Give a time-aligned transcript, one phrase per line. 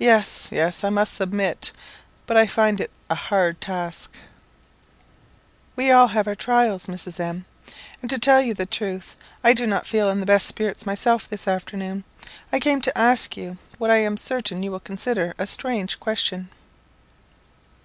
[0.00, 0.48] Yes!
[0.50, 0.82] yes!
[0.82, 1.70] I must submit,
[2.26, 4.14] but I find it a hard task."
[5.76, 7.20] "We have all our trials, Mrs.
[7.20, 7.44] M;
[8.00, 9.14] and, to tell you the truth,
[9.44, 12.02] I do not feel in the best spirits myself this afternoon.
[12.52, 16.48] I came to ask you what I am certain you will consider a strange question."